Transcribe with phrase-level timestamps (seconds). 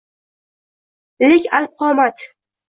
[1.29, 2.17] Lek alpqomat